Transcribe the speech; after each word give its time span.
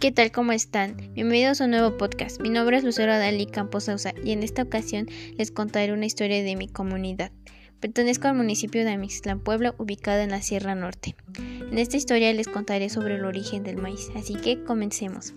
¿Qué 0.00 0.12
tal? 0.12 0.30
¿Cómo 0.30 0.52
están? 0.52 0.96
Bienvenidos 1.14 1.60
a 1.60 1.64
un 1.64 1.72
nuevo 1.72 1.96
podcast. 1.96 2.40
Mi 2.40 2.50
nombre 2.50 2.76
es 2.76 2.84
Lucero 2.84 3.10
Adali 3.10 3.46
Campos 3.46 3.84
Sousa 3.84 4.14
y 4.22 4.30
en 4.30 4.44
esta 4.44 4.62
ocasión 4.62 5.08
les 5.36 5.50
contaré 5.50 5.92
una 5.92 6.06
historia 6.06 6.40
de 6.40 6.54
mi 6.54 6.68
comunidad. 6.68 7.32
Pertenezco 7.80 8.28
al 8.28 8.36
municipio 8.36 8.84
de 8.84 8.92
Amixtlán, 8.92 9.40
Puebla, 9.40 9.74
ubicado 9.76 10.20
en 10.20 10.30
la 10.30 10.40
Sierra 10.40 10.76
Norte. 10.76 11.16
En 11.36 11.78
esta 11.78 11.96
historia 11.96 12.32
les 12.32 12.46
contaré 12.46 12.90
sobre 12.90 13.16
el 13.16 13.24
origen 13.24 13.64
del 13.64 13.78
maíz, 13.78 14.08
así 14.14 14.34
que 14.34 14.62
comencemos. 14.62 15.34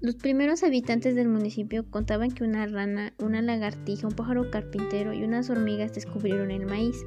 Los 0.00 0.14
primeros 0.14 0.62
habitantes 0.62 1.16
del 1.16 1.28
municipio 1.28 1.90
contaban 1.90 2.30
que 2.30 2.44
una 2.44 2.64
rana, 2.68 3.12
una 3.18 3.42
lagartija, 3.42 4.06
un 4.06 4.14
pájaro 4.14 4.52
carpintero 4.52 5.12
y 5.12 5.24
unas 5.24 5.50
hormigas 5.50 5.92
descubrieron 5.94 6.52
el 6.52 6.64
maíz. 6.64 7.04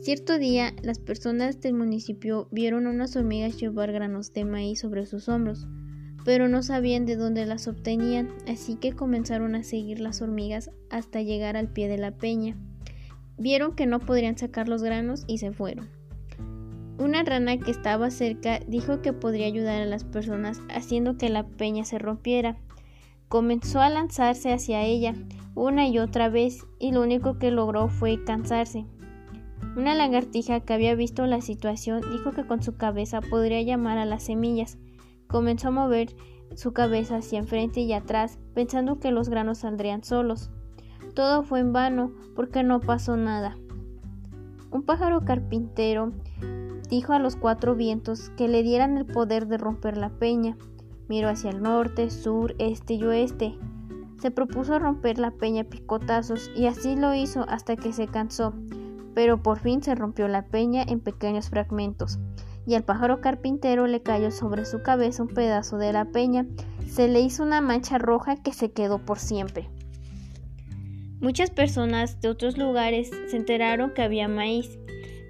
Cierto 0.00 0.38
día, 0.38 0.72
las 0.82 0.98
personas 0.98 1.60
del 1.60 1.74
municipio 1.74 2.48
vieron 2.50 2.86
a 2.86 2.90
unas 2.90 3.14
hormigas 3.16 3.58
llevar 3.60 3.92
granos 3.92 4.32
de 4.32 4.46
maíz 4.46 4.80
sobre 4.80 5.04
sus 5.04 5.28
hombros, 5.28 5.66
pero 6.24 6.48
no 6.48 6.62
sabían 6.62 7.04
de 7.04 7.16
dónde 7.16 7.44
las 7.44 7.68
obtenían, 7.68 8.30
así 8.48 8.76
que 8.76 8.92
comenzaron 8.92 9.54
a 9.54 9.62
seguir 9.62 10.00
las 10.00 10.22
hormigas 10.22 10.70
hasta 10.88 11.20
llegar 11.20 11.58
al 11.58 11.68
pie 11.68 11.86
de 11.88 11.98
la 11.98 12.12
peña. 12.12 12.56
Vieron 13.36 13.76
que 13.76 13.84
no 13.84 14.00
podrían 14.00 14.38
sacar 14.38 14.70
los 14.70 14.82
granos 14.82 15.24
y 15.26 15.36
se 15.36 15.52
fueron. 15.52 15.90
Una 16.98 17.22
rana 17.22 17.58
que 17.58 17.70
estaba 17.70 18.10
cerca 18.10 18.58
dijo 18.66 19.02
que 19.02 19.12
podría 19.12 19.48
ayudar 19.48 19.82
a 19.82 19.86
las 19.86 20.04
personas 20.04 20.62
haciendo 20.70 21.18
que 21.18 21.28
la 21.28 21.46
peña 21.46 21.84
se 21.84 21.98
rompiera. 21.98 22.56
Comenzó 23.28 23.82
a 23.82 23.90
lanzarse 23.90 24.50
hacia 24.50 24.82
ella 24.82 25.14
una 25.54 25.86
y 25.88 25.98
otra 25.98 26.30
vez 26.30 26.64
y 26.78 26.92
lo 26.92 27.02
único 27.02 27.38
que 27.38 27.50
logró 27.50 27.88
fue 27.88 28.24
cansarse. 28.24 28.86
Una 29.76 29.94
lagartija 29.94 30.60
que 30.60 30.74
había 30.74 30.96
visto 30.96 31.26
la 31.26 31.40
situación 31.40 32.02
dijo 32.10 32.32
que 32.32 32.44
con 32.44 32.60
su 32.60 32.74
cabeza 32.74 33.20
podría 33.20 33.62
llamar 33.62 33.98
a 33.98 34.04
las 34.04 34.24
semillas. 34.24 34.78
Comenzó 35.28 35.68
a 35.68 35.70
mover 35.70 36.08
su 36.56 36.72
cabeza 36.72 37.18
hacia 37.18 37.38
enfrente 37.38 37.80
y 37.80 37.92
atrás, 37.92 38.40
pensando 38.52 38.98
que 38.98 39.12
los 39.12 39.28
granos 39.28 39.58
saldrían 39.58 40.02
solos. 40.02 40.50
Todo 41.14 41.44
fue 41.44 41.60
en 41.60 41.72
vano, 41.72 42.12
porque 42.34 42.64
no 42.64 42.80
pasó 42.80 43.16
nada. 43.16 43.56
Un 44.72 44.82
pájaro 44.82 45.24
carpintero 45.24 46.12
dijo 46.88 47.12
a 47.12 47.20
los 47.20 47.36
cuatro 47.36 47.76
vientos 47.76 48.30
que 48.30 48.48
le 48.48 48.64
dieran 48.64 48.98
el 48.98 49.06
poder 49.06 49.46
de 49.46 49.56
romper 49.56 49.96
la 49.96 50.10
peña. 50.10 50.56
Miró 51.08 51.28
hacia 51.28 51.50
el 51.50 51.62
norte, 51.62 52.10
sur, 52.10 52.56
este 52.58 52.94
y 52.94 53.04
oeste. 53.04 53.56
Se 54.20 54.32
propuso 54.32 54.80
romper 54.80 55.20
la 55.20 55.30
peña 55.30 55.62
picotazos 55.62 56.50
y 56.56 56.66
así 56.66 56.96
lo 56.96 57.14
hizo 57.14 57.44
hasta 57.48 57.76
que 57.76 57.92
se 57.92 58.08
cansó 58.08 58.52
pero 59.20 59.42
por 59.42 59.58
fin 59.58 59.82
se 59.82 59.94
rompió 59.94 60.28
la 60.28 60.46
peña 60.46 60.82
en 60.82 60.98
pequeños 60.98 61.50
fragmentos, 61.50 62.18
y 62.66 62.72
al 62.74 62.84
pájaro 62.84 63.20
carpintero 63.20 63.86
le 63.86 64.00
cayó 64.00 64.30
sobre 64.30 64.64
su 64.64 64.82
cabeza 64.82 65.24
un 65.24 65.28
pedazo 65.28 65.76
de 65.76 65.92
la 65.92 66.06
peña, 66.06 66.46
se 66.88 67.06
le 67.06 67.20
hizo 67.20 67.42
una 67.42 67.60
mancha 67.60 67.98
roja 67.98 68.36
que 68.36 68.54
se 68.54 68.72
quedó 68.72 69.04
por 69.04 69.18
siempre. 69.18 69.68
Muchas 71.20 71.50
personas 71.50 72.22
de 72.22 72.30
otros 72.30 72.56
lugares 72.56 73.10
se 73.28 73.36
enteraron 73.36 73.92
que 73.92 74.00
había 74.00 74.26
maíz. 74.26 74.78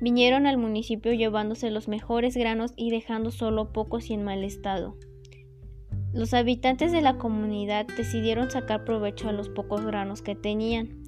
Vinieron 0.00 0.46
al 0.46 0.56
municipio 0.56 1.12
llevándose 1.12 1.72
los 1.72 1.88
mejores 1.88 2.36
granos 2.36 2.72
y 2.76 2.92
dejando 2.92 3.32
solo 3.32 3.72
pocos 3.72 4.08
y 4.08 4.14
en 4.14 4.22
mal 4.22 4.44
estado. 4.44 4.94
Los 6.12 6.32
habitantes 6.32 6.92
de 6.92 7.00
la 7.00 7.18
comunidad 7.18 7.88
decidieron 7.96 8.52
sacar 8.52 8.84
provecho 8.84 9.28
a 9.28 9.32
los 9.32 9.48
pocos 9.48 9.84
granos 9.84 10.22
que 10.22 10.36
tenían. 10.36 10.99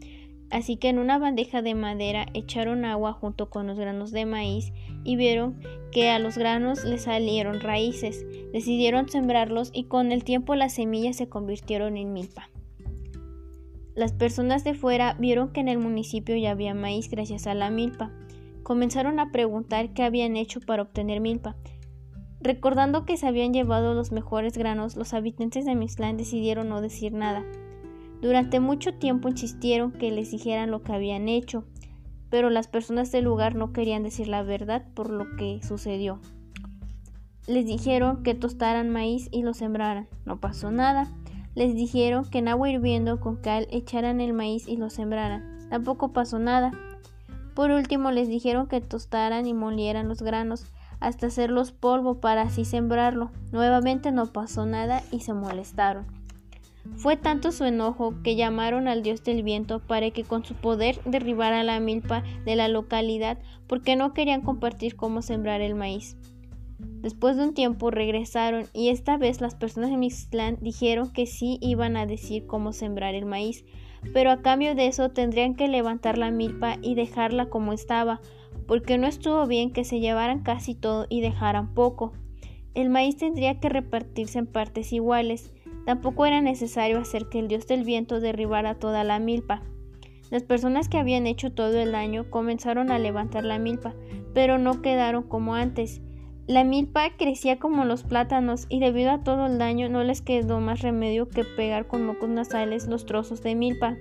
Así 0.53 0.77
que 0.77 0.91
en 0.91 0.99
una 0.99 1.19
bandeja 1.19 1.63
de 1.63 1.75
madera 1.75 2.27
echaron 2.35 2.85
agua 2.85 3.15
junto 3.15 3.49
con 3.49 3.67
los 3.67 3.79
granos 3.79 4.13
de 4.13 4.27
maíz 4.27 4.71
y 5.03 5.17
vieron 5.17 5.59
que 5.91 6.11
a 6.11 6.19
los 6.19 6.37
granos 6.37 6.85
le 6.85 6.99
salieron 6.99 7.61
raíces. 7.61 8.27
Decidieron 8.53 9.09
sembrarlos 9.09 9.71
y 9.73 9.85
con 9.85 10.13
el 10.13 10.25
tiempo 10.25 10.55
las 10.55 10.75
semillas 10.75 11.17
se 11.17 11.31
convirtieron 11.31 11.97
en 11.97 12.13
milpa. 12.13 12.51
Las 13.95 14.13
personas 14.13 14.63
de 14.63 14.75
fuera 14.75 15.15
vieron 15.19 15.55
que 15.55 15.61
en 15.61 15.69
el 15.69 15.79
municipio 15.79 16.37
ya 16.37 16.51
había 16.51 16.75
maíz 16.75 17.09
gracias 17.09 17.47
a 17.47 17.55
la 17.55 17.71
milpa. 17.71 18.13
Comenzaron 18.63 19.21
a 19.21 19.33
preguntar 19.33 19.95
qué 19.95 20.03
habían 20.03 20.37
hecho 20.37 20.61
para 20.61 20.83
obtener 20.83 21.21
milpa. 21.21 21.57
Recordando 22.43 23.07
que 23.07 23.17
se 23.17 23.27
habían 23.27 23.55
llevado 23.55 23.95
los 23.95 24.13
mejores 24.13 24.59
granos, 24.59 24.97
los 24.97 25.15
habitantes 25.15 25.65
de 25.65 25.75
Mixlán 25.77 26.19
decidieron 26.19 26.69
no 26.69 26.83
decir 26.83 27.15
nada. 27.15 27.43
Durante 28.23 28.61
mucho 28.61 28.95
tiempo 28.95 29.29
insistieron 29.29 29.91
que 29.91 30.13
les 30.13 30.31
dijeran 30.31 30.71
lo 30.71 30.85
que 30.85 30.93
habían 30.93 31.29
hecho, 31.29 31.65
pero 32.31 32.51
las 32.51 32.69
personas 32.69 33.11
del 33.11 33.25
lugar 33.25 33.57
no 33.57 33.73
querían 33.73 34.05
decir 34.05 34.29
la 34.29 34.45
verdad 34.45 34.87
por 34.95 35.11
lo 35.11 35.35
que 35.37 35.61
sucedió. 35.61 36.21
Les 37.49 37.67
dijeron 37.67 38.23
que 38.23 38.37
tostaran 38.37 38.91
maíz 38.91 39.29
y 39.33 39.43
lo 39.43 39.55
sembraran. 39.55 40.07
No 40.25 40.39
pasó 40.39 40.71
nada. 40.71 41.13
Les 41.57 41.75
dijeron 41.75 42.25
que 42.25 42.39
en 42.39 42.47
agua 42.47 42.71
hirviendo 42.71 43.19
con 43.19 43.37
cal 43.37 43.67
echaran 43.73 44.21
el 44.21 44.33
maíz 44.33 44.69
y 44.69 44.77
lo 44.77 44.89
sembraran. 44.89 45.59
Tampoco 45.69 46.13
pasó 46.13 46.39
nada. 46.39 46.71
Por 47.55 47.73
último 47.73 48.13
les 48.13 48.29
dijeron 48.29 48.69
que 48.69 48.81
tostaran 48.81 49.49
y 49.49 49.53
molieran 49.53 50.09
los 50.09 50.23
granos 50.23 50.67
hasta 51.01 51.27
hacerlos 51.27 51.73
polvo 51.73 52.21
para 52.21 52.43
así 52.43 52.65
sembrarlo. 52.65 53.33
Nuevamente 53.51 54.13
no 54.13 54.27
pasó 54.27 54.65
nada 54.65 55.03
y 55.11 55.21
se 55.21 55.35
molestaron. 55.35 56.22
Fue 56.97 57.17
tanto 57.17 57.53
su 57.53 57.65
enojo 57.65 58.15
que 58.23 58.37
llamaron 58.37 58.89
al 58.89 59.03
dios 59.03 59.23
del 59.23 59.43
viento 59.43 59.81
para 59.81 60.11
que 60.11 60.25
con 60.25 60.45
su 60.45 60.55
poder 60.55 61.01
derribara 61.05 61.63
la 61.63 61.79
milpa 61.81 62.25
de 62.45 62.57
la 62.57 62.69
localidad 62.69 63.39
porque 63.67 63.97
no 63.97 64.13
querían 64.13 64.43
compartir 64.43 64.97
cómo 64.97 65.23
sembrar 65.23 65.61
el 65.61 65.75
maíz. 65.75 66.17
Después 67.03 67.37
de 67.37 67.45
un 67.45 67.55
tiempo 67.55 67.91
regresaron 67.91 68.67
y 68.73 68.89
esta 68.89 69.17
vez 69.17 69.41
las 69.41 69.55
personas 69.55 69.91
de 69.91 69.97
Mixtlán 69.97 70.59
dijeron 70.61 71.13
que 71.13 71.27
sí 71.27 71.59
iban 71.61 71.97
a 71.97 72.07
decir 72.07 72.47
cómo 72.47 72.73
sembrar 72.73 73.15
el 73.15 73.27
maíz, 73.27 73.65
pero 74.13 74.31
a 74.31 74.43
cambio 74.43 74.75
de 74.75 74.87
eso 74.87 75.11
tendrían 75.11 75.55
que 75.55 75.69
levantar 75.69 76.19
la 76.19 76.31
milpa 76.31 76.79
y 76.83 76.95
dejarla 76.95 77.47
como 77.47 77.73
estaba, 77.73 78.21
porque 78.67 78.99
no 78.99 79.07
estuvo 79.07 79.47
bien 79.47 79.73
que 79.73 79.85
se 79.85 80.01
llevaran 80.01 80.43
casi 80.43 80.75
todo 80.75 81.07
y 81.09 81.21
dejaran 81.21 81.75
poco. 81.75 82.13
El 82.75 82.89
maíz 82.89 83.17
tendría 83.17 83.61
que 83.61 83.69
repartirse 83.69 84.39
en 84.39 84.47
partes 84.47 84.93
iguales, 84.93 85.53
Tampoco 85.85 86.27
era 86.27 86.41
necesario 86.41 86.99
hacer 86.99 87.29
que 87.29 87.39
el 87.39 87.49
dios 87.49 87.67
del 87.67 87.85
viento 87.85 88.21
derribara 88.21 88.79
toda 88.79 89.05
la 89.05 89.19
milpa. 89.19 89.63
Las 90.31 90.45
personas 90.45 90.89
que 90.89 90.99
habían 90.99 91.27
hecho 91.27 91.53
todo 91.53 91.79
el 91.79 91.93
daño 91.93 92.31
comenzaron 92.31 92.91
a 92.91 92.99
levantar 92.99 93.45
la 93.45 93.59
milpa, 93.59 93.95
pero 94.33 94.59
no 94.59 94.81
quedaron 94.81 95.25
como 95.25 95.55
antes. 95.55 96.01
La 96.47 96.65
milpa 96.65 97.17
crecía 97.17 97.59
como 97.59 97.85
los 97.85 98.03
plátanos 98.03 98.67
y 98.69 98.81
debido 98.81 99.11
a 99.11 99.23
todo 99.23 99.47
el 99.47 99.59
daño 99.59 99.89
no 99.89 100.03
les 100.03 100.23
quedó 100.23 100.61
más 100.61 100.81
remedio 100.81 101.29
que 101.29 101.45
pegar 101.45 101.87
con 101.87 102.07
mocos 102.07 102.29
nasales 102.29 102.87
los 102.87 103.07
trozos 103.07 103.43
de 103.43 103.55
milpa. 103.55 103.97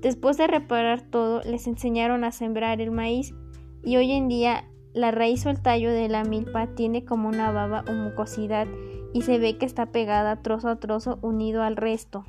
Después 0.00 0.36
de 0.36 0.46
reparar 0.46 1.00
todo, 1.00 1.40
les 1.42 1.66
enseñaron 1.66 2.24
a 2.24 2.32
sembrar 2.32 2.80
el 2.80 2.90
maíz 2.90 3.34
y 3.82 3.96
hoy 3.96 4.12
en 4.12 4.28
día 4.28 4.68
la 4.92 5.10
raíz 5.10 5.46
o 5.46 5.50
el 5.50 5.62
tallo 5.62 5.90
de 5.90 6.08
la 6.08 6.24
milpa 6.24 6.68
tiene 6.74 7.04
como 7.04 7.28
una 7.28 7.50
baba 7.50 7.84
o 7.88 7.92
mucosidad 7.92 8.68
y 9.14 9.22
se 9.22 9.38
ve 9.38 9.56
que 9.56 9.64
está 9.64 9.86
pegada 9.86 10.42
trozo 10.42 10.68
a 10.68 10.76
trozo 10.76 11.18
unido 11.22 11.62
al 11.62 11.76
resto. 11.76 12.26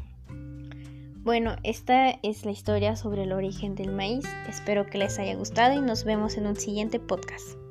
Bueno, 1.23 1.55
esta 1.63 2.11
es 2.11 2.45
la 2.45 2.51
historia 2.51 2.95
sobre 2.95 3.23
el 3.23 3.33
origen 3.33 3.73
del 3.73 3.91
maíz. 3.91 4.23
Espero 4.47 4.85
que 4.85 4.99
les 4.99 5.17
haya 5.17 5.35
gustado 5.35 5.73
y 5.73 5.81
nos 5.81 6.05
vemos 6.05 6.37
en 6.37 6.45
un 6.45 6.55
siguiente 6.55 6.99
podcast. 6.99 7.64